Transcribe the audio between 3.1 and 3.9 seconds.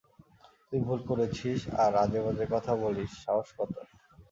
সাহস কত?